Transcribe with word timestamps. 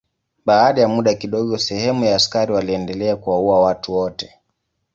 Baada 0.45 0.81
ya 0.81 0.87
muda 0.87 1.13
kidogo 1.13 1.57
sehemu 1.57 2.05
ya 2.05 2.15
askari 2.15 2.53
waliendelea 2.53 3.15
kuwaua 3.15 3.61
watu 3.61 3.93
wote. 3.93 4.35